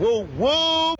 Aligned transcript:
Woo 0.00 0.26
woo! 0.38 0.99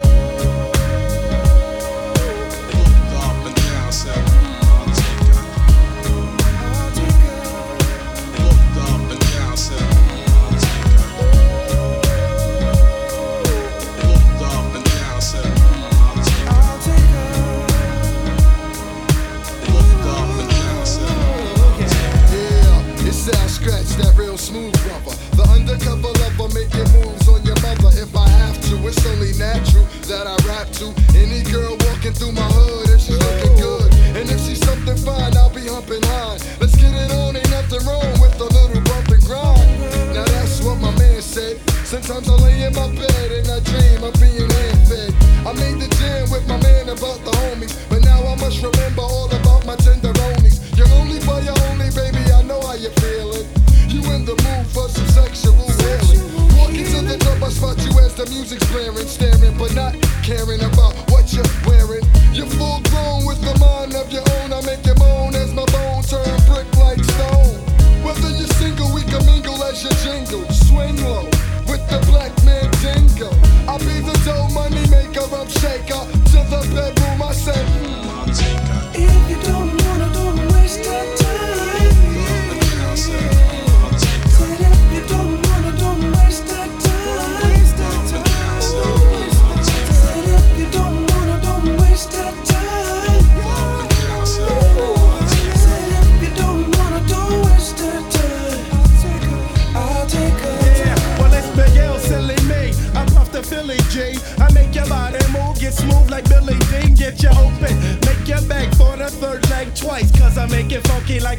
Walking 32.11 32.19
through 32.19 32.33
my 32.33 32.49
hood 32.53 32.91
if 32.91 33.01
she's 33.01 33.19
looking 33.19 33.57
good. 33.57 33.95
And 34.17 34.31
if 34.31 34.41
she's 34.41 34.61
something 34.65 34.97
fine, 34.97 35.37
I'll 35.37 35.53
be 35.55 35.67
humping 35.67 36.03
high. 36.03 36.39
Let's 36.61 36.77
get 36.77 36.93
it 36.93 37.13
on, 37.13 37.37
ain't 37.37 37.51
nothing 37.51 37.87
wrong 37.87 38.13
with 38.21 38.35
a 38.41 38.45
little 38.45 38.83
bump 38.83 39.09
and 39.09 39.23
grind. 39.23 39.71
Now 40.15 40.25
that's 40.25 40.63
what 40.63 40.81
my 40.81 40.91
man 40.99 41.23
said. 41.23 41.59
Sometimes 41.87 42.29
I 42.29 42.35
lay 42.43 42.63
in 42.65 42.75
my 42.75 42.89
bed 42.95 43.29
and 43.31 43.47
I 43.49 43.61
dream 43.61 44.03
of 44.03 44.15
being 44.19 44.51
hand 44.51 44.81
fed. 44.89 45.15
I 45.47 45.53
made 45.55 45.79
the 45.79 45.89
jam 45.99 46.31
with 46.31 46.47
my 46.49 46.59
man 46.59 46.89
about 46.91 47.23
the 47.25 47.33
homies, 47.47 47.75
but 47.89 48.03
now 48.03 48.23
I 48.27 48.35
must 48.37 48.63
remember 48.63 49.03
all 49.03 49.31
about 49.31 49.67
my 49.67 49.77
tenderonies. 49.77 50.59
You're 50.77 50.91
only 50.99 51.21
for 51.21 51.41
your 51.41 51.59
only, 51.71 51.91
baby. 51.95 52.23
I 52.33 52.43
know 52.43 52.61
how 52.61 52.75
you 52.75 52.91
feeling. 52.99 53.47
You 53.87 54.03
in 54.15 54.25
the 54.25 54.35
mood 54.35 54.67
for 54.71 54.89
some 54.89 55.07
sexual 55.11 55.55
healing. 55.55 56.23
Walking 56.59 56.87
to 56.87 57.01
the 57.03 57.19
club, 57.23 57.43
I 57.43 57.51
spot 57.51 57.79
you 57.83 57.93
as 58.01 58.15
the 58.15 58.27
music's 58.31 58.67
blaring, 58.71 59.07
staring, 59.07 59.57
but 59.59 59.75
not 59.75 59.95
caring 60.23 60.63
about 60.63 60.90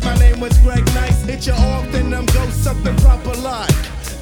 my 0.04 0.16
name 0.16 0.40
was 0.40 0.58
Greg 0.60 0.86
Nice. 0.94 1.24
Hit 1.24 1.48
you 1.48 1.54
off, 1.54 1.90
then 1.92 2.14
I'm 2.14 2.26
go 2.28 2.50
something 2.50 2.96
proper 2.98 3.34
like. 3.42 3.70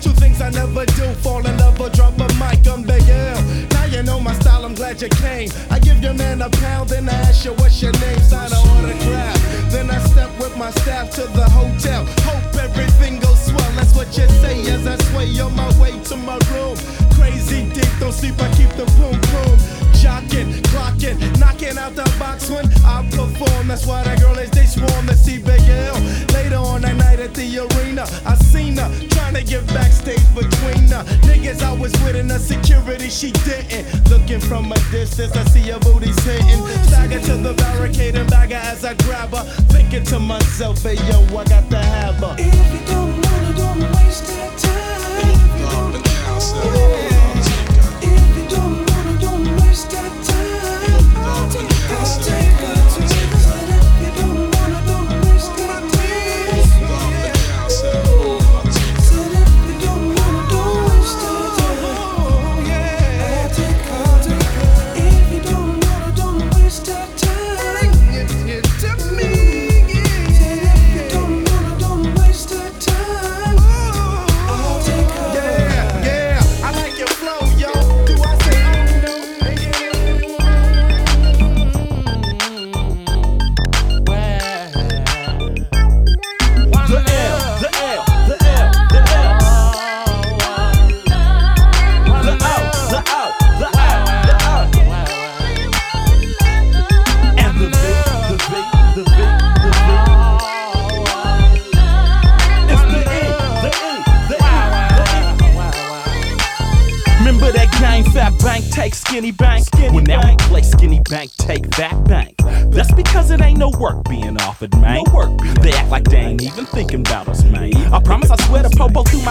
Two 0.02 0.12
things 0.12 0.42
I 0.42 0.50
never 0.50 0.86
do, 0.86 1.08
fall 1.22 1.46
in 1.46 1.58
love 1.58 1.80
or 1.82 1.90
drop 1.90 2.18
a 2.20 2.28
mic. 2.40 2.66
I'm 2.68 2.84
Big 2.84 3.04
L. 3.10 3.42
Now 3.72 3.86
you 3.86 4.04
know 4.04 4.20
my 4.20 4.34
style, 4.34 4.66
I'm 4.66 4.74
glad 4.74 5.02
you 5.02 5.10
came. 5.10 5.50
I 5.70 5.80
give 5.80 6.02
your 6.02 6.14
man 6.14 6.42
a 6.42 6.50
pound, 6.50 6.90
then 6.90 7.10
I 7.10 7.14
ask 7.14 7.46
you 7.46 7.54
what's 7.54 7.82
your 7.82 7.92
name, 8.00 8.20
sign 8.20 8.48
an 8.48 8.58
autograph. 8.58 9.72
Then 9.72 9.90
I 9.92 10.00
step 10.00 10.32
with 10.40 10.56
my 10.58 10.72
staff 10.72 11.12
to 11.16 11.22
the 11.22 11.48
hotel. 11.50 12.06
Hope 12.24 12.56
everything 12.56 13.20
goes 13.20 13.46
swell, 13.46 13.72
that's 13.76 13.96
what 13.96 14.08
you 14.18 14.28
say 14.42 14.62
as 14.72 14.88
I 14.88 14.96
sway 15.12 15.40
on 15.40 15.56
my 15.56 15.70
way 15.82 15.92
to 16.06 16.16
my 16.16 16.40
room. 16.52 16.78
Crazy 17.14 17.70
deep, 17.74 17.92
don't 18.00 18.14
sleep, 18.14 18.40
I 18.40 18.50
keep 18.56 18.70
the 18.80 18.86
boom 18.98 19.20
boom. 19.32 19.79
Jocking, 20.00 20.62
clocking, 20.72 21.20
knocking 21.40 21.78
out 21.78 21.94
the 21.94 22.04
box 22.18 22.50
when 22.50 22.66
I 22.86 23.06
perform. 23.12 23.68
That's 23.68 23.86
why 23.86 24.04
the 24.04 24.16
girl 24.22 24.38
is 24.38 24.50
they 24.52 24.66
swarm 24.66 25.08
to 25.08 25.16
see 25.16 25.38
Big 25.40 25.62
L. 25.68 26.00
Later 26.34 26.56
on 26.56 26.82
that 26.82 26.96
night 26.96 27.20
at 27.20 27.34
the 27.34 27.46
arena, 27.60 28.08
I 28.26 28.36
seen 28.36 28.78
her 28.78 28.90
trying 29.10 29.34
to 29.36 29.44
get 29.44 29.68
backstage 29.68 30.24
between 30.34 30.88
her. 30.88 31.04
Niggas 31.28 31.62
I 31.62 31.74
was 31.74 31.92
with 32.04 32.16
in 32.16 32.30
the 32.30 32.40
security, 32.40 33.10
she 33.10 33.32
didn't. 33.44 34.10
Looking 34.10 34.40
from 34.40 34.72
a 34.72 34.80
distance, 34.90 35.36
I 35.36 35.44
see 35.46 35.70
her 35.70 35.80
booty's 35.80 36.18
hitting. 36.24 36.66
Stagger 36.88 37.20
to 37.20 37.36
the 37.36 37.54
barricade 37.54 38.16
and 38.16 38.30
bagger 38.30 38.56
as 38.56 38.86
I 38.86 38.94
grab 39.04 39.32
her. 39.32 39.44
Thinking 39.68 40.06
to 40.06 40.20
myself, 40.20 40.82
hey 40.82 40.96
yo, 40.96 41.20
I 41.38 41.44
got 41.44 41.70
to 41.70 41.78
have 41.78 42.16
her. 42.16 42.36
If 42.38 42.74
you 42.74 42.80
don't 42.88 43.12
wanna, 43.20 43.54
don't 43.54 43.82
waste 44.00 44.28
that 44.28 44.58
time. 44.58 45.30
If 45.30 46.94
you 46.94 46.99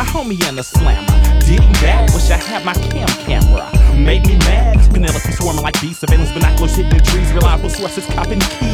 homie 0.08 0.42
and 0.44 0.58
a 0.58 0.62
slammer. 0.62 1.06
Did 1.41 1.60
he 1.60 1.72
bad? 1.80 2.10
Wish 2.14 2.30
I 2.30 2.36
had 2.36 2.64
my 2.64 2.74
cam 2.74 3.08
camera. 3.26 3.70
Made 3.96 4.26
me 4.26 4.36
mad. 4.38 4.76
Penelope 4.92 5.32
swarming 5.32 5.62
like 5.62 5.80
bees. 5.80 5.98
Surveillance 5.98 6.32
binoculars 6.32 6.76
hitting 6.76 6.96
the 6.96 7.04
trees. 7.04 7.32
Reliable 7.32 7.70
sources 7.70 8.06
copping 8.06 8.41
keys. 8.41 8.67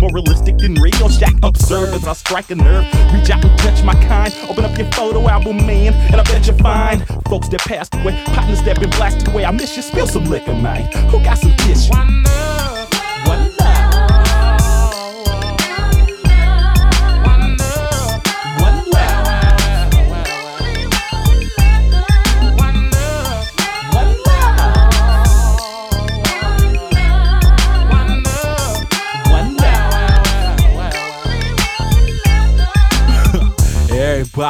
More 0.00 0.10
realistic 0.12 0.56
than 0.58 0.74
real. 0.74 1.08
Shack 1.10 1.34
observe 1.42 1.92
as 1.92 2.06
I 2.06 2.14
strike 2.14 2.50
a 2.50 2.54
nerve. 2.54 2.84
Reach 3.12 3.30
out 3.30 3.44
and 3.44 3.58
touch 3.58 3.82
my 3.84 3.94
kind. 4.06 4.32
Open 4.48 4.64
up 4.64 4.76
your 4.78 4.90
photo 4.92 5.28
album, 5.28 5.58
man, 5.58 5.92
and 6.10 6.20
I 6.20 6.24
bet 6.24 6.46
you 6.46 6.54
find 6.54 7.06
folks 7.28 7.48
that 7.48 7.60
passed 7.60 7.94
away, 7.94 8.22
partners 8.26 8.62
that 8.62 8.80
been 8.80 8.90
blasted 8.90 9.28
away. 9.28 9.44
I 9.44 9.50
miss 9.50 9.76
you. 9.76 9.82
Spill 9.82 10.06
some 10.06 10.24
liquor, 10.24 10.54
man. 10.54 10.90
Who 11.10 11.22
got 11.22 11.38
some 11.38 11.54
tissue? 11.56 11.92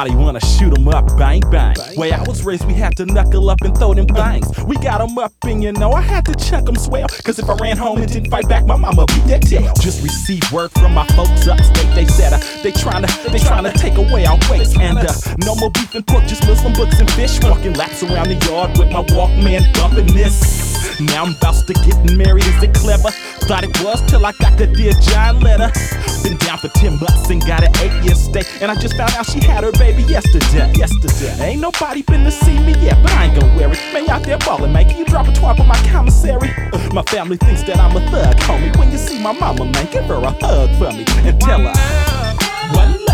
Everybody 0.05 0.23
wanna 0.23 0.39
shoot 0.39 0.77
'em 0.77 0.87
up, 0.87 1.17
bang 1.17 1.41
bang. 1.49 1.75
Way 1.97 2.11
I 2.11 2.21
was 2.21 2.43
raised, 2.43 2.63
we 2.65 2.75
had 2.75 2.95
to 2.97 3.07
knuckle 3.07 3.49
up 3.49 3.61
and 3.61 3.75
throw 3.75 3.95
them 3.95 4.05
things. 4.05 4.45
We 4.67 4.75
got 4.75 5.01
'em 5.01 5.17
up, 5.17 5.31
and 5.45 5.63
you 5.63 5.71
know 5.71 5.93
I 5.93 6.01
had 6.01 6.25
to 6.25 6.35
chuck 6.35 6.69
'em 6.69 6.75
swell. 6.75 7.07
Cause 7.23 7.39
if 7.39 7.49
I 7.49 7.55
ran 7.55 7.75
home 7.75 7.97
and 8.03 8.11
didn't 8.11 8.29
fight 8.29 8.47
back, 8.47 8.67
my 8.67 8.75
mama 8.75 9.07
beat 9.07 9.25
that 9.29 9.41
tail. 9.41 9.73
Just 9.81 10.03
received 10.03 10.51
word 10.51 10.69
from 10.73 10.93
my 10.93 11.07
folks 11.17 11.47
upstate. 11.47 11.95
They 11.95 12.05
said 12.05 12.33
uh, 12.33 12.39
they 12.61 12.71
tryna 12.71 13.09
they 13.31 13.39
tryna 13.39 13.73
take 13.73 13.97
away 13.97 14.27
our 14.27 14.37
weights. 14.47 14.77
And 14.77 14.99
uh, 14.99 15.11
no 15.39 15.55
more 15.55 15.71
beef 15.71 15.95
and 15.95 16.05
pork, 16.05 16.27
just 16.27 16.45
Muslim 16.45 16.73
books 16.73 16.99
and 16.99 17.09
fish. 17.09 17.39
Walking 17.41 17.73
laps 17.73 18.03
around 18.03 18.27
the 18.27 18.37
yard 18.45 18.77
with 18.77 18.91
my 18.91 19.01
Walkman 19.05 19.63
bumping 19.73 20.13
this. 20.13 20.74
Now 20.99 21.25
I'm 21.25 21.35
about 21.35 21.67
to 21.67 21.73
get 21.73 21.97
married, 22.17 22.45
is 22.45 22.63
it 22.63 22.73
clever? 22.73 23.09
Thought 23.47 23.63
it 23.63 23.83
was 23.83 24.01
till 24.09 24.25
I 24.25 24.31
got 24.33 24.57
the 24.57 24.67
Dear 24.67 24.93
John 25.01 25.39
letter. 25.39 25.71
Been 26.23 26.37
down 26.37 26.57
for 26.57 26.69
10 26.69 26.99
months 26.99 27.29
and 27.29 27.41
got 27.45 27.63
an 27.63 27.71
8 27.77 28.03
year 28.03 28.15
stay. 28.15 28.43
And 28.61 28.71
I 28.71 28.75
just 28.75 28.95
found 28.97 29.11
out 29.13 29.25
she 29.25 29.39
had 29.39 29.63
her 29.63 29.71
baby 29.73 30.03
yesterday. 30.03 30.71
Yesterday. 30.73 31.33
Ain't 31.43 31.61
nobody 31.61 32.01
been 32.01 32.23
to 32.23 32.31
see 32.31 32.57
me 32.59 32.73
yet, 32.81 33.01
but 33.03 33.11
I 33.11 33.25
ain't 33.25 33.39
gonna 33.39 33.55
wear 33.55 33.71
it. 33.71 33.79
Man, 33.93 34.09
out 34.09 34.23
there 34.23 34.37
ballin', 34.39 34.73
man. 34.73 34.89
You 34.89 35.05
drop 35.05 35.27
a 35.27 35.31
twat 35.31 35.59
on 35.59 35.67
my 35.67 35.77
commissary? 35.89 36.49
Uh, 36.73 36.93
my 36.93 37.03
family 37.03 37.37
thinks 37.37 37.63
that 37.63 37.77
I'm 37.77 37.95
a 37.95 38.01
thug, 38.09 38.35
homie. 38.37 38.75
When 38.77 38.91
you 38.91 38.97
see 38.97 39.21
my 39.21 39.33
mama, 39.33 39.65
man, 39.65 39.87
give 39.91 40.05
her 40.05 40.15
a 40.15 40.31
hug 40.41 40.69
for 40.77 40.91
me 40.91 41.05
and 41.27 41.39
tell 41.39 41.61
her. 41.61 41.73
One 42.73 43.04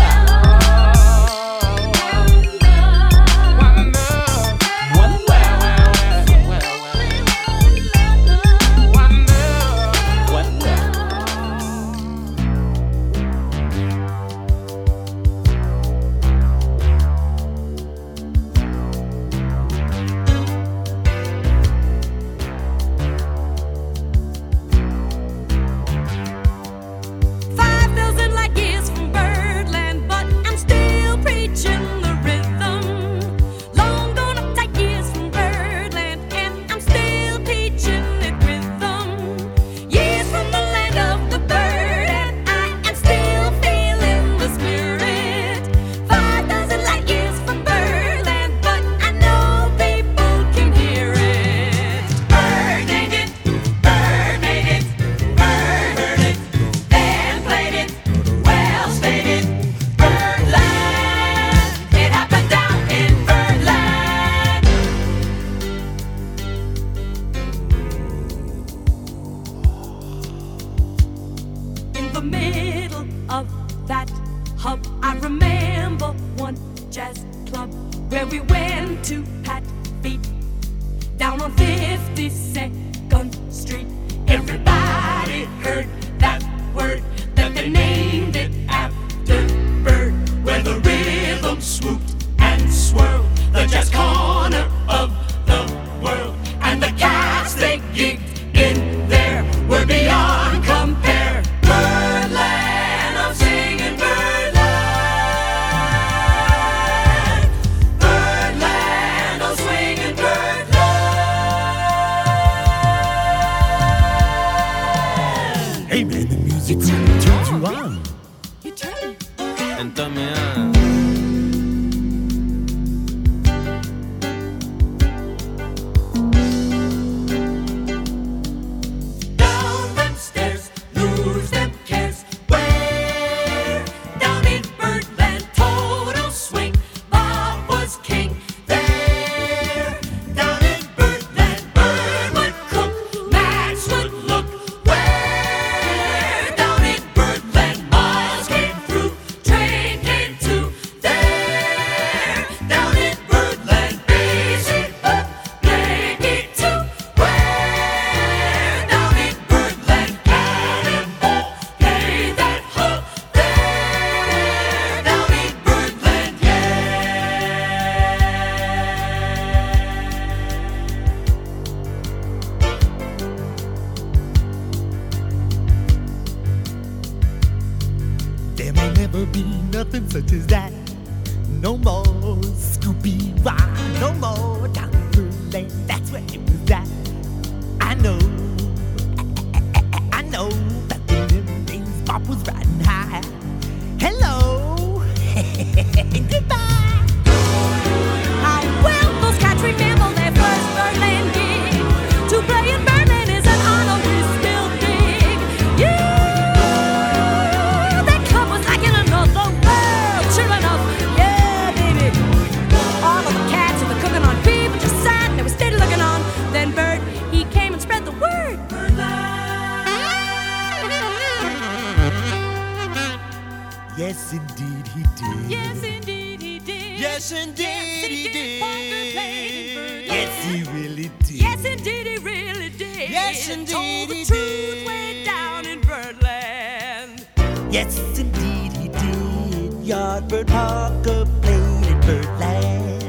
Yardbird 240.02 240.48
Parker 240.48 241.24
played 241.42 241.86
in 241.86 242.00
Birdland. 242.00 243.01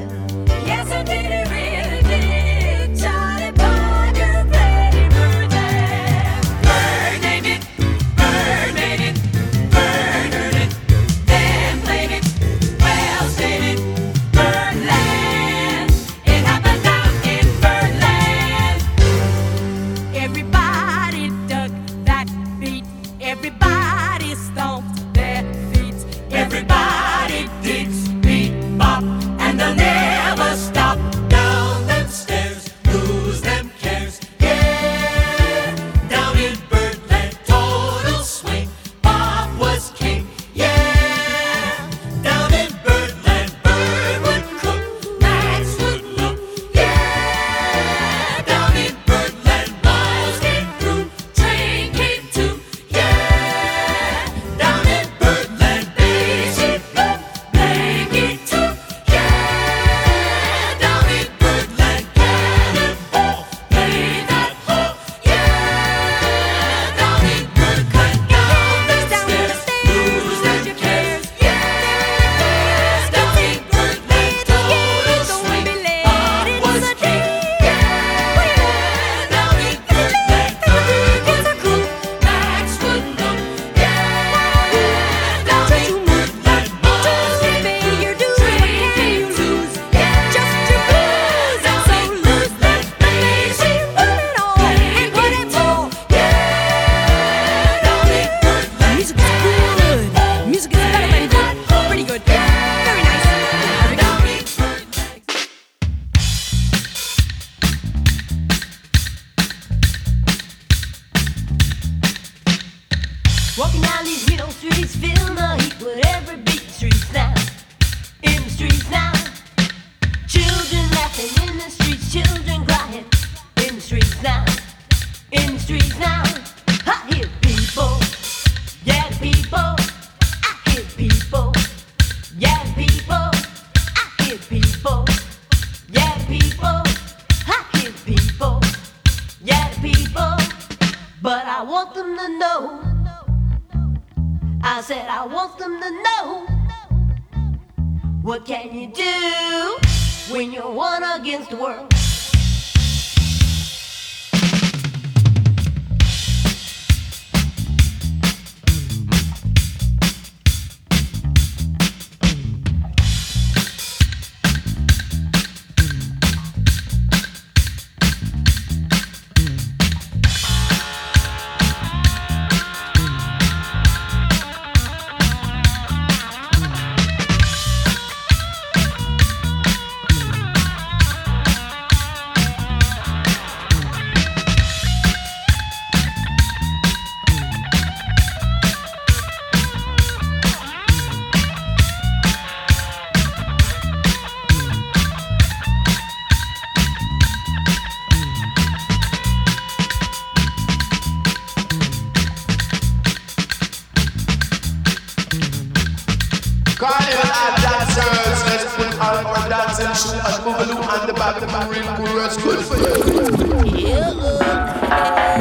Cool 211.71 212.15
words 212.15 212.37
good 212.37 212.65
for 212.65 212.77
you. 212.77 213.93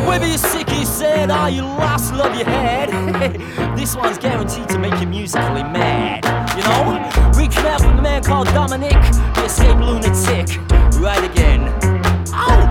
Whether 0.07 0.27
you're 0.27 0.39
sick, 0.39 0.69
you 0.71 0.85
said, 0.85 1.31
or 1.31 1.49
you 1.49 1.63
lost, 1.63 2.15
love 2.15 2.35
your 2.35 2.45
head. 2.45 2.91
this 3.77 3.97
one's 3.97 4.19
guaranteed 4.19 4.69
to 4.69 4.79
make 4.79 4.99
you 5.01 5.07
musically 5.07 5.63
mad. 5.63 6.25
You 6.57 6.63
know, 6.65 7.39
reaching 7.39 7.65
out 7.67 7.81
from 7.81 7.99
a 7.99 8.03
man 8.03 8.23
called 8.23 8.47
Dominic, 8.49 8.93
the 9.35 9.45
escape 9.45 9.79
lunatic. 9.79 10.59
Right 11.01 11.25
again. 11.25 11.73
Oh! 12.33 12.69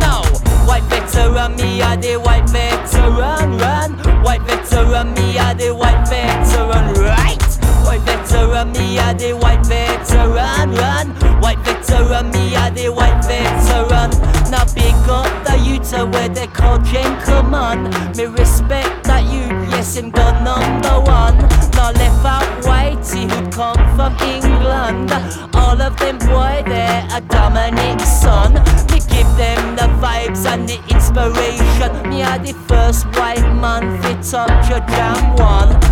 No, 0.00 0.22
white 0.66 0.84
veteran, 0.84 1.56
me 1.56 1.82
are 1.82 1.96
the 1.96 2.16
white 2.16 2.48
veteran, 2.48 3.58
run. 3.58 4.22
White 4.22 4.42
veteran, 4.42 5.12
me 5.14 5.38
are 5.38 5.54
the 5.54 5.74
white 5.74 6.08
veteran, 6.08 6.94
right? 6.94 7.42
White 7.84 8.02
veteran, 8.02 8.72
me 8.72 8.98
are 8.98 9.14
the 9.14 9.32
white 9.32 9.66
veteran, 9.66 10.72
run. 10.72 11.19
White 11.50 11.64
veteran, 11.64 12.30
me 12.30 12.54
are 12.54 12.70
the 12.70 12.90
white 12.90 13.24
veteran. 13.24 14.10
Now 14.52 14.64
big 14.72 14.94
up 15.10 15.26
the 15.44 15.58
youth 15.58 15.90
where 16.14 16.28
they 16.28 16.46
call 16.46 16.78
gentleman. 16.78 17.90
Me 18.16 18.26
respect 18.26 19.02
that 19.02 19.24
you, 19.24 19.50
yes, 19.68 19.96
him 19.96 20.12
the 20.12 20.30
number 20.44 21.00
one. 21.10 21.36
Now 21.74 21.90
left 21.90 22.24
out 22.24 22.46
whitey 22.62 23.28
who 23.28 23.50
come 23.50 23.82
from 23.96 24.14
England. 24.22 25.10
All 25.56 25.82
of 25.82 25.98
them 25.98 26.18
boy, 26.18 26.62
they're 26.70 27.08
a 27.10 27.20
Dominic 27.20 27.98
son. 27.98 28.54
Me 28.92 29.00
give 29.10 29.26
them 29.34 29.74
the 29.74 29.90
vibes 29.98 30.46
and 30.46 30.68
the 30.68 30.78
inspiration. 30.88 32.10
Me 32.10 32.22
are 32.22 32.38
the 32.38 32.54
first 32.68 33.06
white 33.18 33.42
man 33.58 34.00
fit 34.02 34.34
up 34.34 34.70
your 34.70 34.78
jam 34.86 35.34
one. 35.34 35.89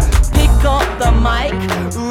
Up 0.65 0.99
the 0.99 1.13
mic, 1.13 1.55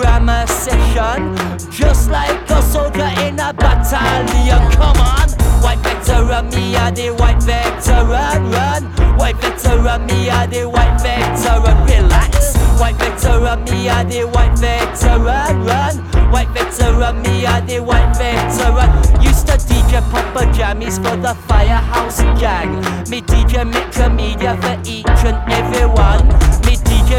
ram 0.03 0.29
a 0.29 0.47
session. 0.47 1.35
Just 1.69 2.09
like 2.09 2.49
a 2.49 2.61
soldier 2.61 3.11
in 3.21 3.39
a 3.39 3.53
battalion. 3.53 4.71
Come 4.71 4.97
on, 4.97 5.29
white 5.61 5.79
veteran, 5.79 6.49
me 6.49 6.75
are 6.77 6.91
the 6.91 7.09
white 7.11 7.43
veteran. 7.43 8.49
Run, 8.49 8.83
white 9.17 9.35
veteran, 9.37 10.05
me 10.05 10.29
are 10.29 10.47
the 10.47 10.63
white 10.63 10.97
veteran. 11.01 11.77
Relax, 11.85 12.55
white 12.79 12.95
veteran, 12.95 13.63
me 13.65 13.89
are 13.89 14.05
the 14.05 14.23
white 14.23 14.57
veteran. 14.57 15.65
Run, 15.65 15.97
white 16.31 16.49
veteran, 16.49 17.21
me 17.21 17.45
are 17.45 17.61
the 17.61 17.79
white 17.79 18.15
veteran. 18.15 19.21
Used 19.21 19.47
to 19.47 19.53
DJ 19.53 20.01
Papa 20.09 20.45
Jammies 20.53 20.95
for 20.95 21.17
the 21.17 21.35
Firehouse 21.47 22.21
Gang. 22.39 22.75
Me 23.09 23.21
DJ 23.21 23.69
Micro 23.69 24.09
Media 24.09 24.55
for 24.61 24.79
each 24.85 25.05
and 25.25 25.51
every 25.51 25.85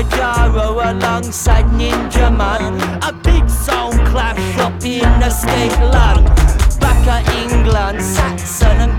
one. 0.02 0.10
Jaro 0.10 0.90
alongside 0.90 1.66
Ninjaman. 1.66 2.80
A 3.02 3.12
big 3.12 3.48
sound 3.48 3.94
clash 4.08 4.58
up 4.58 4.84
in 4.84 5.02
the 5.20 5.30
state 5.30 5.76
land. 5.92 6.26
Back 6.80 7.06
at 7.06 7.28
England, 7.34 8.02
Saxon 8.02 8.80
and 8.80 8.97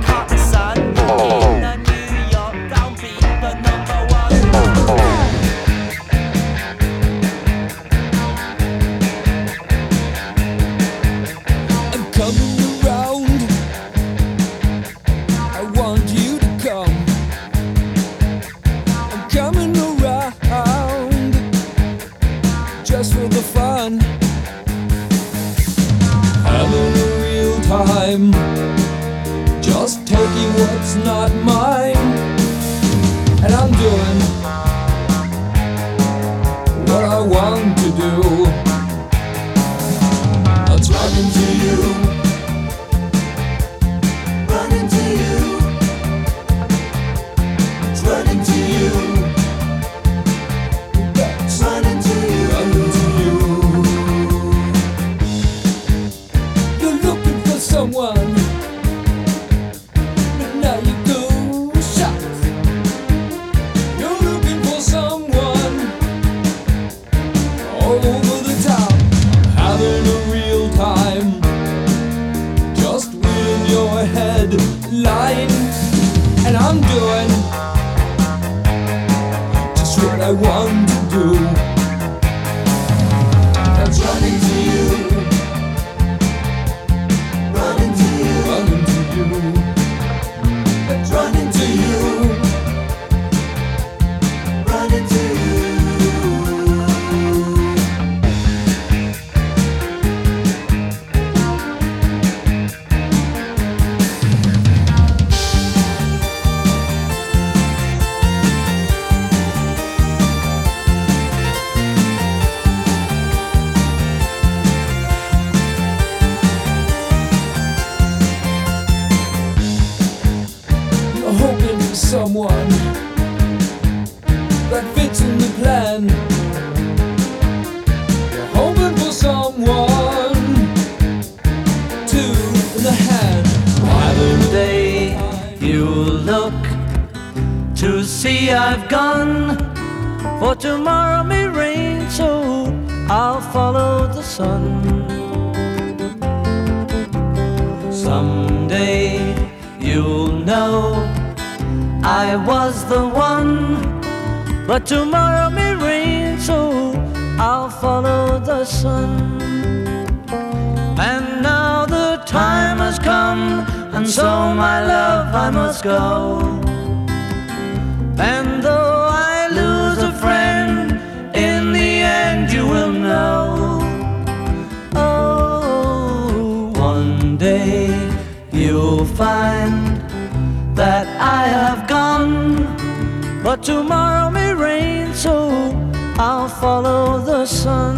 Follow 186.49 187.21
the 187.21 187.45
sun. 187.45 187.95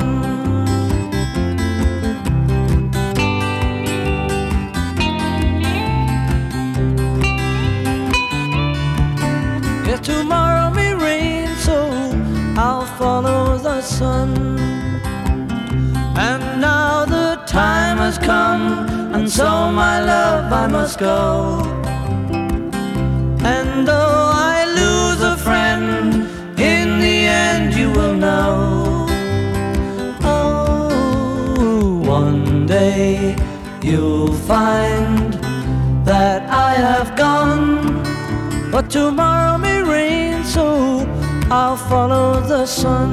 If 9.88 10.02
tomorrow 10.02 10.70
may 10.70 10.94
rain, 10.94 11.48
so 11.56 11.90
I'll 12.56 12.86
follow 12.98 13.58
the 13.58 13.82
sun. 13.82 14.60
And 16.18 16.62
now 16.62 17.06
the 17.06 17.42
time 17.48 17.98
has 17.98 18.18
come, 18.20 18.88
and 19.16 19.28
so 19.30 19.72
my 19.72 20.02
love, 20.04 20.54
I 20.54 20.68
must 20.68 21.00
go. 21.00 21.71
find 34.52 35.32
that 36.04 36.42
I 36.50 36.74
have 36.74 37.16
gone. 37.16 38.04
But 38.70 38.90
tomorrow 38.90 39.58
may 39.58 39.82
rain, 39.82 40.44
so 40.44 40.66
I'll 41.50 41.78
follow 41.78 42.42
the 42.42 42.66
sun. 42.66 43.10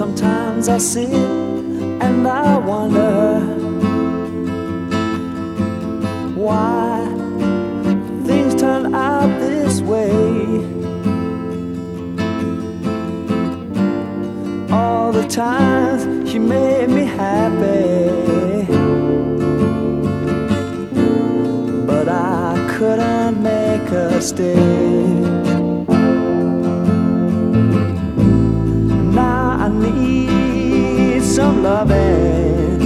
Sometimes 0.00 0.68
I 0.68 0.78
sit 0.78 1.47
and 2.08 2.26
I 2.26 2.56
wonder 2.56 3.40
why 6.34 7.04
things 8.26 8.54
turn 8.54 8.94
out 8.94 9.28
this 9.40 9.80
way. 9.82 10.10
All 14.70 15.12
the 15.12 15.26
times 15.28 16.30
she 16.30 16.38
made 16.38 16.88
me 16.88 17.04
happy, 17.04 18.64
but 21.86 22.08
I 22.08 22.54
couldn't 22.74 23.42
make 23.42 23.86
her 23.90 24.20
stay. 24.20 25.57
some 31.38 31.62
loving. 31.62 32.80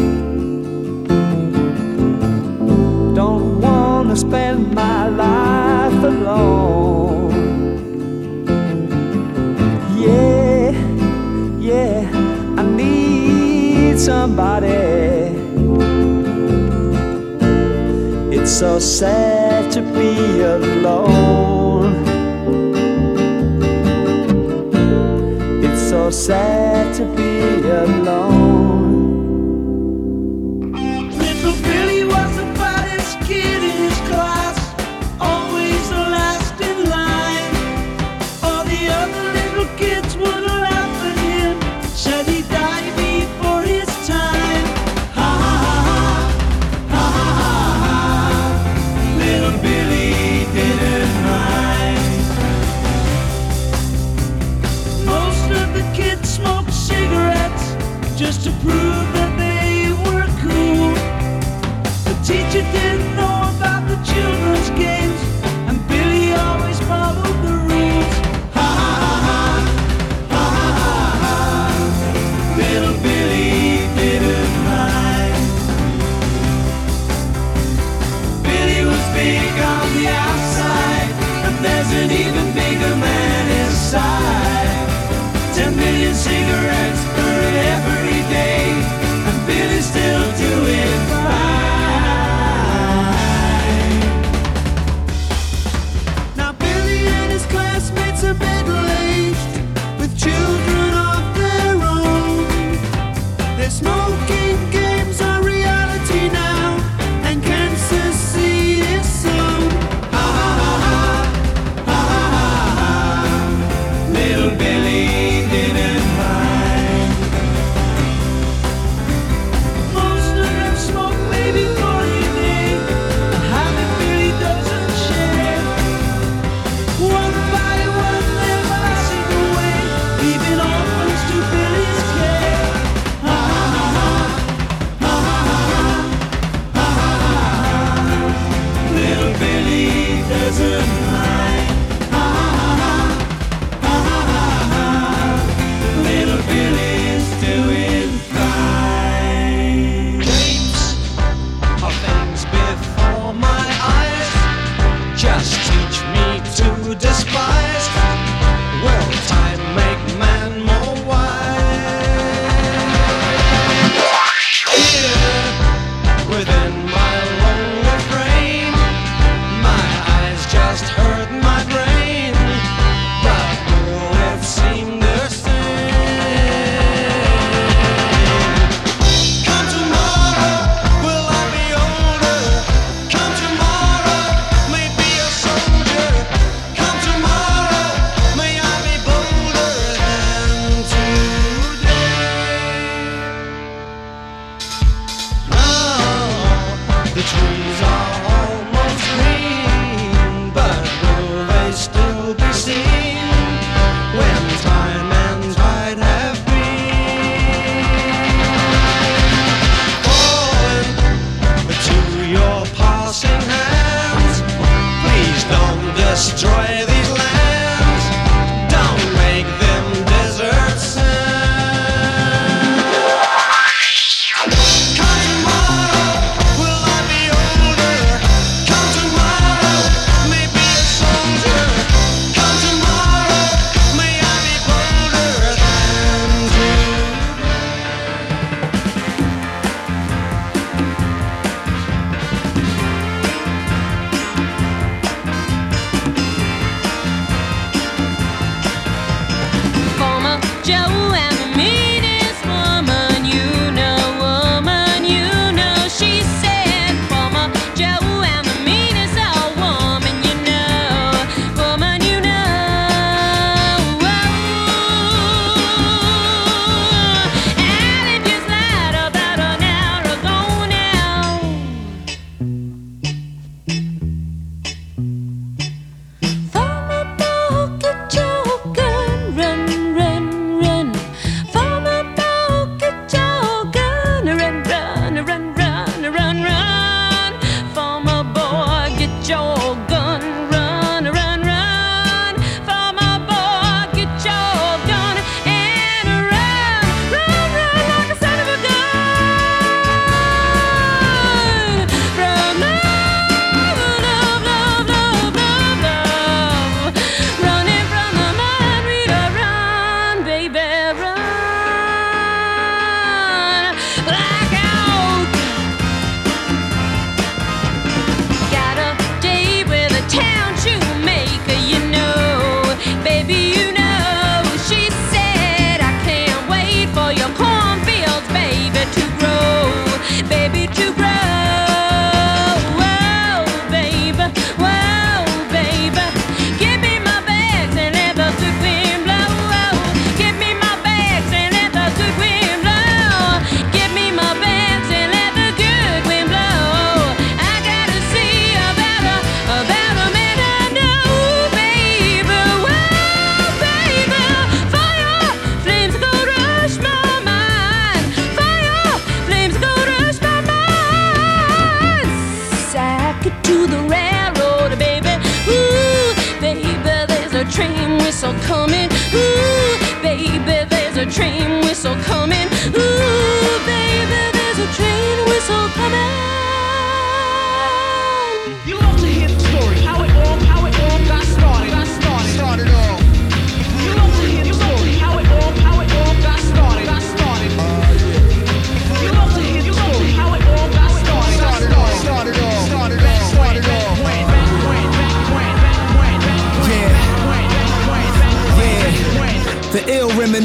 Don't 3.15 3.63
wanna 3.63 4.15
spend 4.15 4.75
my 4.75 5.09
life 5.09 6.01
alone. 6.13 7.33
Yeah, 10.05 10.71
yeah, 11.69 12.11
I 12.61 12.63
need 12.81 13.99
somebody. 13.99 14.83
It's 18.37 18.53
so 18.53 18.79
sad 18.79 19.73
to 19.77 19.81
be 19.97 20.43
alone. 20.57 21.95
It's 25.65 25.83
so 25.89 26.11
sad 26.11 26.72
alone. 27.73 28.52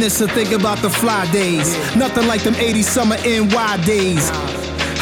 reminisce 0.07 0.21
and 0.21 0.31
think 0.31 0.51
about 0.57 0.77
the 0.81 0.89
fly 0.89 1.29
days. 1.31 1.75
Nothing 1.95 2.27
like 2.27 2.41
them 2.41 2.55
80 2.55 2.81
summer 2.81 3.17
NY 3.25 3.83
days. 3.85 4.56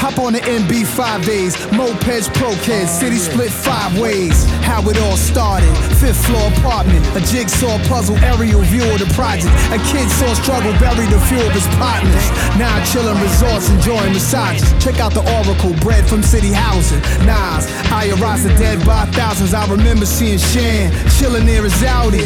Hop 0.05 0.19
on 0.19 0.33
the 0.33 0.39
MB 0.45 0.85
five 0.85 1.25
days. 1.25 1.57
Mopeds, 1.73 2.29
pro 2.37 2.53
kids, 2.61 2.91
city 2.91 3.17
split 3.17 3.49
five 3.49 3.97
ways. 3.97 4.45
How 4.61 4.87
it 4.87 5.01
all 5.01 5.17
started. 5.17 5.73
Fifth 5.97 6.29
floor 6.29 6.45
apartment, 6.53 7.01
a 7.17 7.21
jigsaw 7.25 7.81
puzzle, 7.89 8.15
aerial 8.21 8.61
view 8.69 8.85
of 8.85 9.01
the 9.01 9.09
project. 9.17 9.49
A 9.73 9.81
kid 9.89 10.05
saw 10.13 10.29
struggle 10.37 10.77
buried 10.77 11.09
a 11.09 11.17
few 11.25 11.41
of 11.41 11.49
his 11.57 11.65
partners. 11.81 12.21
Now 12.53 12.77
chilling 12.85 13.17
resorts, 13.17 13.67
enjoying 13.73 14.13
massages. 14.13 14.69
Check 14.77 15.01
out 15.01 15.11
the 15.17 15.25
Oracle, 15.41 15.73
bread 15.81 16.05
from 16.05 16.21
city 16.21 16.53
housing. 16.53 17.01
Nas, 17.25 17.65
Ayarasa 17.89 18.53
dead 18.61 18.85
by 18.85 19.09
thousands. 19.17 19.55
I 19.55 19.65
remember 19.65 20.05
seeing 20.05 20.37
Shan 20.37 20.93
chilling 21.17 21.47
near 21.47 21.63
his 21.63 21.81
Audi. 21.81 22.21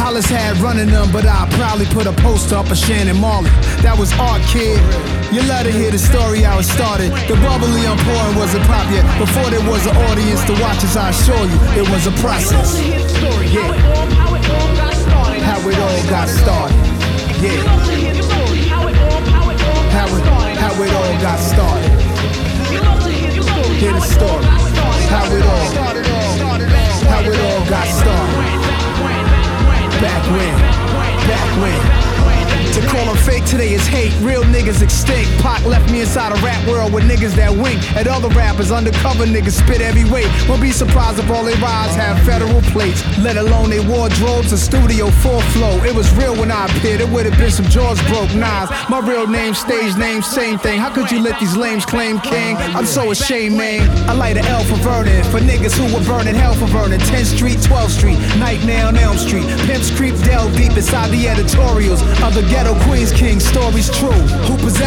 Hollis 0.00 0.24
had 0.24 0.56
running 0.64 0.88
them, 0.88 1.12
but 1.12 1.26
I 1.26 1.46
proudly 1.60 1.84
put 1.92 2.06
a 2.06 2.12
poster 2.24 2.56
up 2.56 2.70
of 2.70 2.78
Shan 2.78 3.06
and 3.06 3.20
Marley. 3.20 3.50
That 3.84 3.96
was 3.98 4.16
our 4.16 4.40
kid. 4.48 4.80
You 5.28 5.42
love 5.42 5.64
to 5.64 5.72
hear 5.72 5.90
the 5.90 5.98
story 5.98 6.40
how 6.40 6.58
it 6.58 6.64
started. 6.64 7.12
The 7.28 7.36
bubbly 7.44 7.84
I'm 7.84 8.00
wasn't 8.34 8.64
pop 8.64 8.88
yet. 8.88 9.04
Before 9.20 9.44
there 9.50 9.60
was 9.68 9.84
an 9.84 9.94
audience 10.08 10.42
to 10.48 10.56
watch 10.56 10.80
as 10.80 10.96
I 10.96 11.10
assure 11.10 11.44
you, 11.44 11.58
it 11.76 11.84
was 11.92 12.06
a 12.08 12.12
process. 12.24 12.80
Yeah. 12.80 13.68
How 14.16 14.32
it 14.32 14.48
all 14.48 14.72
got 14.72 14.94
started. 14.96 15.42
How 15.44 15.60
it 15.68 15.76
all 15.76 16.02
got 16.08 16.28
started. 16.32 16.80
Yeah. 17.44 17.60
How 19.92 20.08
it, 20.08 20.24
how 20.56 20.80
it 20.80 20.92
all 20.96 21.20
got 21.20 21.38
started. 21.44 21.92
Hear 23.76 23.92
the 23.92 24.00
story. 24.00 24.44
How 25.12 25.28
it 25.28 25.44
all. 25.44 25.68
How 27.04 27.20
it 27.20 27.36
all 27.36 27.64
got 27.68 27.86
started. 27.86 28.32
Back 30.00 30.24
when. 30.32 30.56
Back 31.28 31.52
when. 31.60 31.74
Back 31.84 32.00
when. 32.00 32.07
Today 33.48 33.72
is 33.72 33.86
hate, 33.86 34.12
real 34.20 34.42
niggas 34.44 34.82
extinct. 34.82 35.30
Pac 35.40 35.64
left 35.64 35.90
me 35.90 36.02
inside 36.02 36.36
a 36.36 36.40
rap 36.44 36.60
world 36.68 36.92
with 36.92 37.04
niggas 37.04 37.34
that 37.36 37.50
wink 37.50 37.80
at 37.96 38.06
other 38.06 38.28
rappers. 38.36 38.70
Undercover 38.70 39.24
niggas 39.24 39.64
spit 39.64 39.80
every 39.80 40.04
weight. 40.04 40.28
Won't 40.46 40.60
be 40.60 40.70
surprised 40.70 41.18
if 41.18 41.30
all 41.30 41.44
they 41.44 41.54
rides 41.54 41.96
have 41.96 42.20
federal 42.28 42.60
plates. 42.70 43.00
Let 43.24 43.38
alone 43.38 43.70
they 43.70 43.80
wardrobes, 43.80 44.52
a 44.52 44.58
studio 44.58 45.08
full 45.24 45.40
flow. 45.56 45.80
It 45.82 45.94
was 45.94 46.12
real 46.14 46.36
when 46.36 46.52
I 46.52 46.66
appeared. 46.66 47.00
It 47.00 47.08
would 47.08 47.24
have 47.24 47.38
been 47.38 47.50
some 47.50 47.64
George 47.72 47.96
broke 48.06 48.28
knives. 48.34 48.70
My 48.90 49.00
real 49.00 49.26
name, 49.26 49.54
stage 49.54 49.96
name, 49.96 50.20
same 50.20 50.58
thing. 50.58 50.78
How 50.78 50.92
could 50.92 51.10
you 51.10 51.20
let 51.20 51.40
these 51.40 51.56
lames 51.56 51.86
claim 51.86 52.20
king? 52.20 52.56
I'm 52.76 52.84
so 52.84 53.10
ashamed, 53.10 53.56
man. 53.56 53.88
I 54.10 54.12
light 54.12 54.36
a 54.36 54.44
L 54.44 54.62
for 54.64 54.76
Vernon. 54.84 55.24
For 55.32 55.40
niggas 55.40 55.72
who 55.72 55.88
were 55.88 56.04
burning 56.04 56.34
hell 56.34 56.52
for 56.52 56.66
Vernon. 56.66 57.00
10th 57.00 57.34
Street, 57.34 57.56
12th 57.64 57.96
Street, 57.96 58.18
Nightmare 58.36 58.84
on 58.84 58.96
Elm 58.98 59.16
Street. 59.16 59.48
Pimps 59.64 59.90
creep 59.96 60.14
delve 60.28 60.54
deep 60.54 60.76
inside 60.76 61.08
the 61.10 61.26
editorials 61.26 62.02
of 62.20 62.34
the 62.34 62.44
ghetto 62.52 62.67
Queens 62.74 63.12
King. 63.12 63.40
Stories 63.40 63.90
true. 63.90 64.10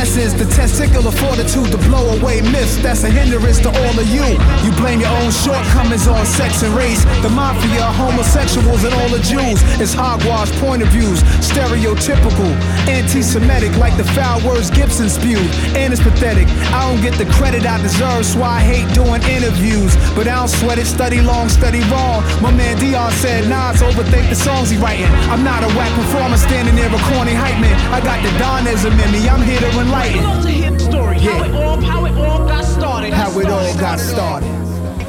Possesses 0.02 0.34
the 0.34 0.46
testicular 0.46 1.14
fortitude 1.14 1.70
to 1.72 1.78
blow 1.90 2.18
away 2.18 2.42
myths? 2.42 2.78
That's 2.82 3.04
a 3.04 3.10
hindrance 3.10 3.60
to 3.60 3.70
all 3.70 4.00
of 4.00 4.08
you. 4.10 4.26
You 4.66 4.72
blame 4.82 5.00
your 5.00 5.14
own 5.22 5.32
shortcomings 5.32 6.08
on 6.08 6.26
sex 6.26 6.64
and 6.64 6.74
race. 6.74 7.04
The 7.22 7.30
mafia, 7.30 7.86
homosexuals, 8.02 8.84
and 8.84 8.94
all 8.94 9.10
the 9.10 9.22
Jews. 9.22 9.62
It's 9.80 9.94
hogwash 9.94 10.52
point 10.60 10.82
of 10.82 10.90
views. 10.90 11.22
Stereotypical, 11.46 12.50
anti 12.90 13.22
Semitic, 13.22 13.78
like 13.78 13.96
the 13.98 14.04
foul 14.16 14.42
words 14.42 14.70
Gibson 14.72 15.10
spewed. 15.10 15.50
And 15.78 15.94
it's 15.94 16.02
pathetic. 16.02 16.48
I 16.74 16.90
don't 16.90 17.02
get 17.02 17.14
the 17.18 17.30
credit 17.38 17.66
I 17.66 17.82
deserve, 17.82 18.26
so 18.26 18.42
I 18.42 18.60
hate 18.60 18.88
doing 18.94 19.22
interviews. 19.30 19.94
But 20.16 20.28
I 20.28 20.36
don't 20.42 20.50
sweat 20.50 20.80
it, 20.80 20.86
study 20.86 21.22
long, 21.22 21.50
study 21.50 21.82
wrong. 21.92 22.24
My 22.42 22.52
man 22.52 22.78
Dion 22.80 23.12
said, 23.22 23.48
Nas 23.50 23.82
overthink 23.82 24.30
the 24.30 24.36
songs 24.36 24.70
he 24.70 24.78
writing. 24.78 25.12
I'm 25.30 25.44
not 25.44 25.64
a 25.64 25.70
whack 25.78 25.94
performer 25.94 26.38
standing 26.38 26.76
there 26.76 26.90
a 26.90 27.02
corny 27.14 27.34
hype 27.34 27.60
man. 27.62 27.76
I 27.94 28.02
got 28.02 28.18
the 28.24 28.32
Donism 28.42 28.98
in 28.98 29.12
me, 29.12 29.30
I'm 29.30 29.42
here 29.42 29.60
to. 29.60 29.91
You 29.92 30.22
love 30.22 30.42
to 30.44 30.50
hear 30.50 30.72
the 30.72 30.80
story, 30.80 31.20
how 31.20 31.44
it 31.44 31.52
all, 31.52 31.82
how 31.82 32.06
it 32.06 32.14
all 32.14 32.48
got 32.48 32.64
started. 32.64 33.14
How 33.14 33.38
it 33.40 33.46
all 33.48 33.78
got 33.78 34.00
started. 34.00 34.48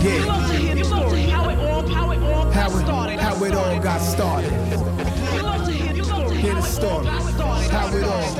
You 0.03 0.11
Yeah, 0.11 0.25
love 0.27 0.51
to 0.51 0.57
hear 0.57 0.75
the 0.75 0.85
story, 0.85 1.23
how 1.23 1.49
it 1.51 1.59
all, 1.59 1.87
how 1.87 2.11
it 2.11 2.19
all 2.19 2.45
got 2.51 2.71
started. 2.73 3.21
how 3.21 3.45
it 3.45 3.55
all 3.55 3.79
got 3.81 4.01
started. 4.01 4.51
You 4.53 5.43
love 5.43 5.65
to 5.67 5.73
hear 5.73 5.93
the 5.95 6.05
story, 6.05 6.37
how 6.37 6.57
it 6.59 6.81
all 6.83 7.05
got 7.05 7.23
started. 7.23 7.71
How 7.71 7.97
it 7.97 8.03
all, 8.03 8.35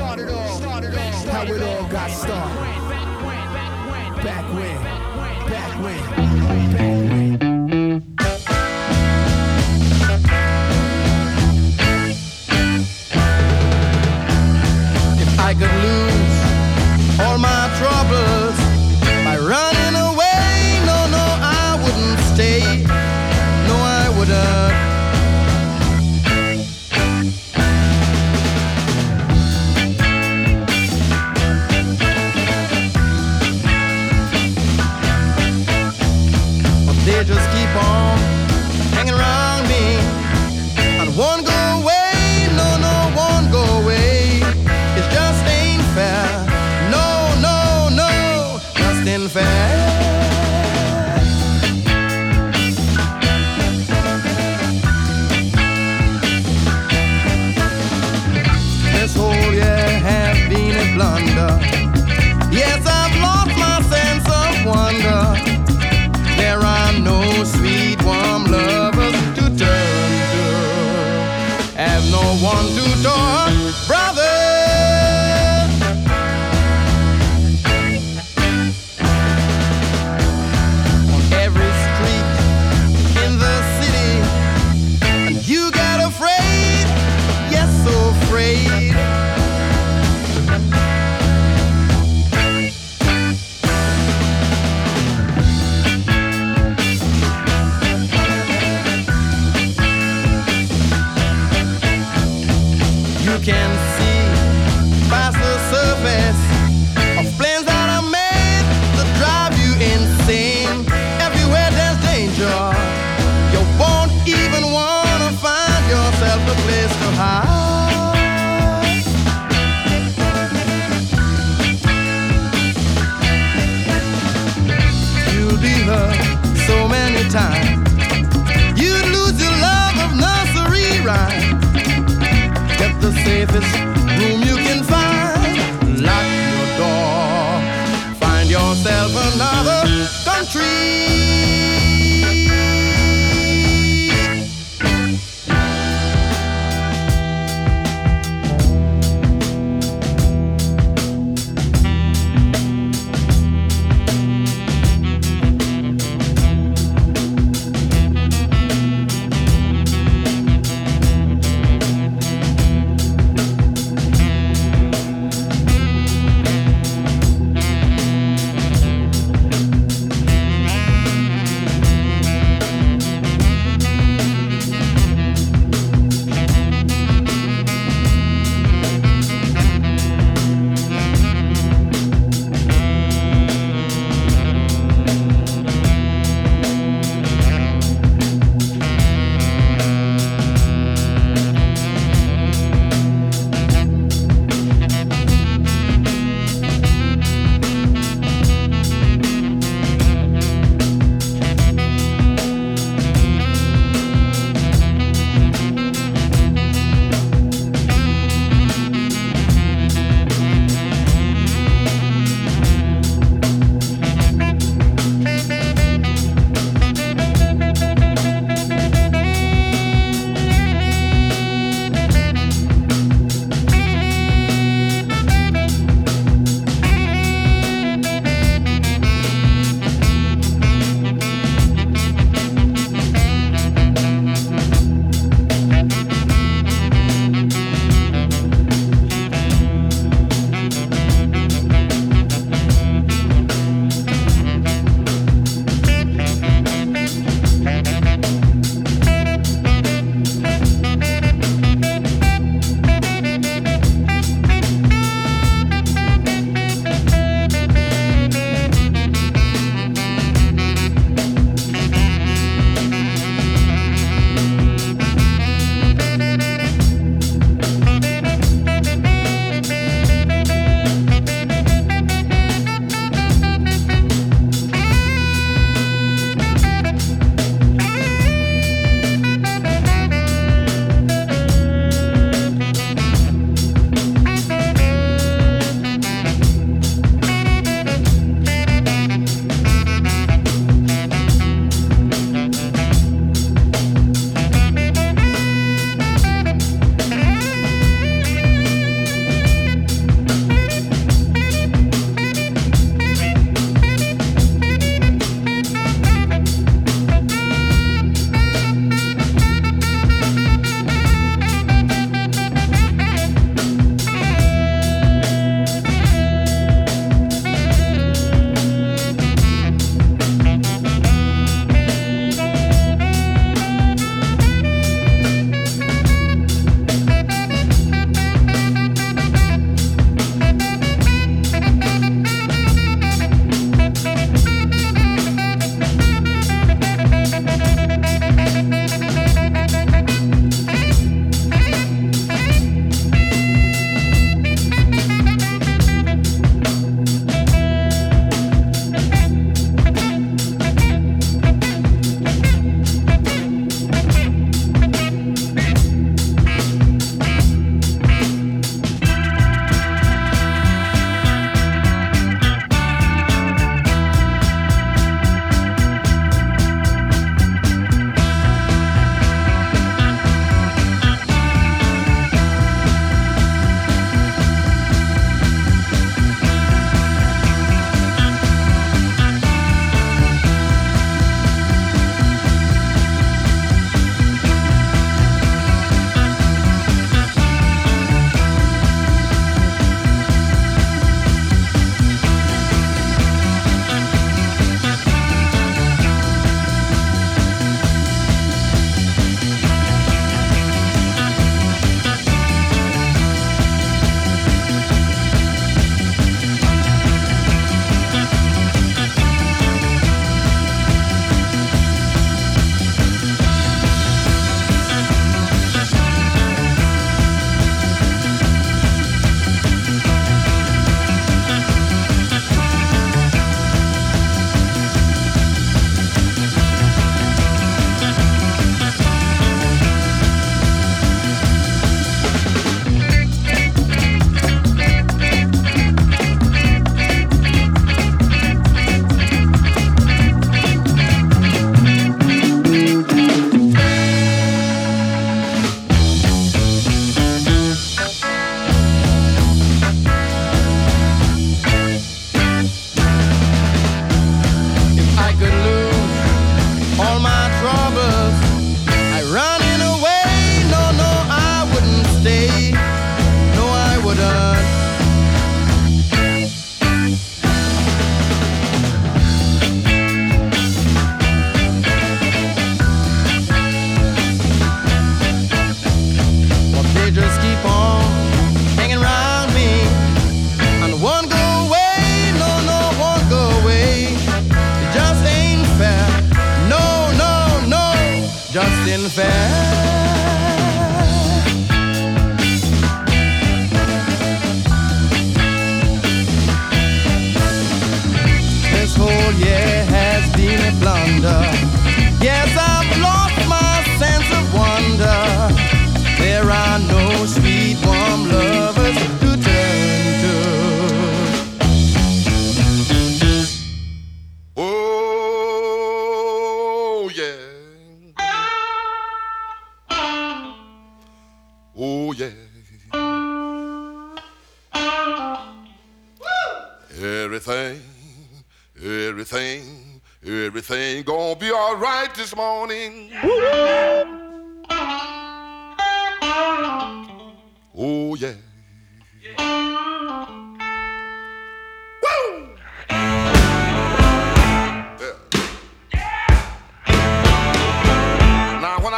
how 1.31 1.43
it 1.43 1.61
all 1.63 1.87
got 1.87 2.11
started. 2.11 2.55
Back 4.21 4.45
when, 4.53 4.83
back 5.49 5.81
when, 5.81 5.97
back 6.77 6.92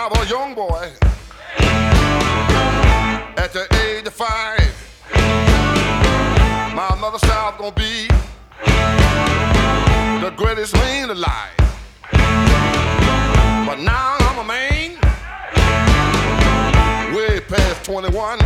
I 0.05 0.07
was 0.07 0.19
a 0.19 0.29
young 0.29 0.53
boy, 0.53 0.91
at 3.37 3.51
the 3.53 3.65
age 3.87 4.05
of 4.05 4.13
five, 4.13 4.61
my 6.75 6.95
mother's 7.01 7.21
child 7.21 7.57
gonna 7.57 7.71
be 7.71 8.07
the 10.21 10.29
greatest 10.37 10.75
man 10.75 11.09
alive. 11.09 11.57
But 13.65 13.79
now 13.79 14.17
I'm 14.19 14.37
a 14.37 14.43
man, 14.43 14.99
way 17.15 17.39
past 17.39 17.85
21. 17.85 18.37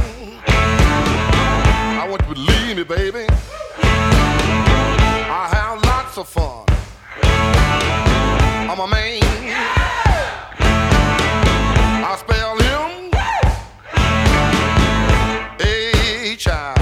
I 0.48 2.08
want 2.10 2.22
you 2.22 2.36
to 2.36 2.36
believe 2.36 2.78
me, 2.78 2.84
baby. 2.86 3.28
I 5.28 5.50
have 5.52 5.84
lots 5.84 6.18
of 6.18 6.30
fun. 6.30 6.66
I'm 8.70 8.80
a 8.80 8.88
man. 8.88 9.89
I 12.02 12.16
spell 12.16 12.58
him 12.58 13.12
H 15.60 16.48
I. 16.48 16.79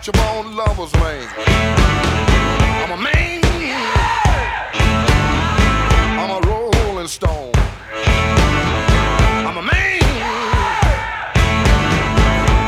got 0.00 0.16
your 0.16 0.26
own 0.28 0.56
lover's 0.56 0.92
man. 0.94 1.28
I'm 1.36 2.92
a 2.92 2.96
man. 2.96 3.40
I'm 6.18 6.30
a 6.30 6.46
rolling 6.46 7.06
stone. 7.06 7.52
I'm 9.44 9.58
a 9.58 9.62
man. 9.62 10.00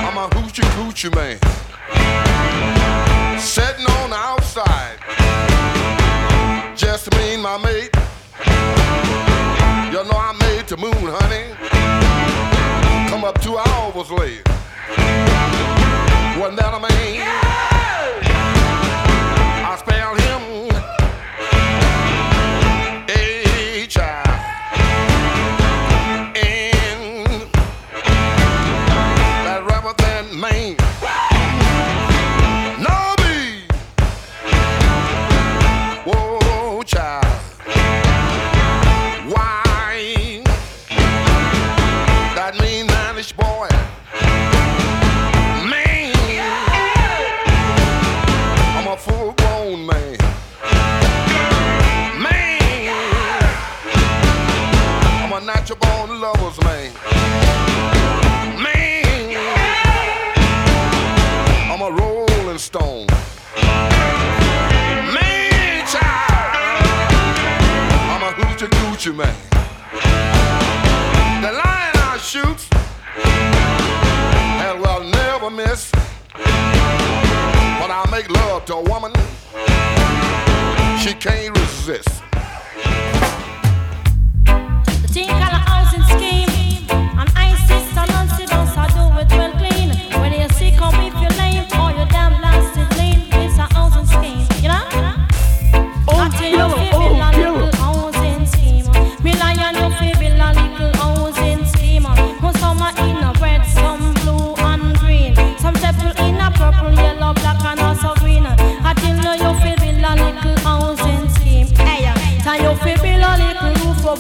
I'm 0.07 0.19
a 0.19 0.29
hoochie 0.29 0.63
coochie 0.77 1.15
man. 1.15 1.39
one 16.43 16.57
that 16.57 16.75
I 16.75 16.79
made. 16.81 17.42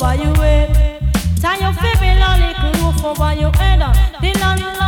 over 0.03 0.13
eh? 0.13 0.25
your 0.25 0.37
head. 0.37 1.01
Tie 1.41 1.57
ah. 1.57 1.63
your 1.63 1.75
finger, 1.75 2.15
lolly 2.19 2.83
roof 2.83 3.05
over 3.05 3.35
your 3.35 3.53
head. 3.53 3.81
The 4.21 4.39
landlord. 4.41 4.82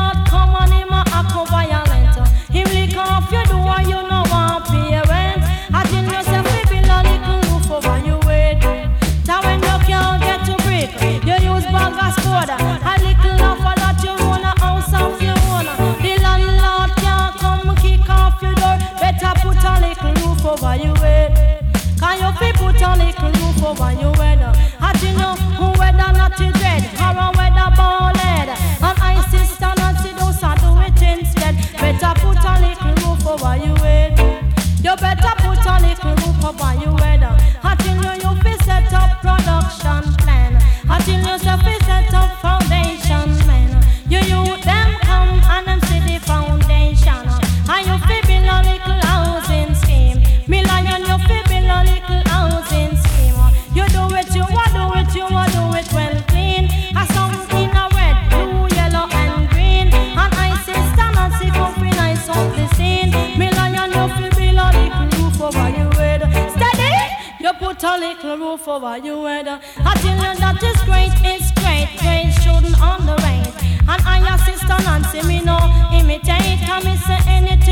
for 68.59 68.79
what 68.79 69.05
you 69.05 69.19
were 69.19 69.43
done. 69.43 69.61
A 69.79 69.95
that 70.39 70.63
is 70.63 70.81
great 70.85 71.15
is 71.25 71.51
great, 71.59 71.89
great 71.99 72.33
children 72.43 72.75
on 72.77 73.07
the 73.07 73.17
range, 73.25 73.55
And 73.89 74.03
I, 74.07 74.19
your 74.27 74.39
sister 74.39 74.77
Nancy, 74.85 75.27
me 75.27 75.41
no 75.43 75.59
imitate, 75.93 76.63
and 76.69 76.99
say 77.01 77.19
anything. 77.27 77.64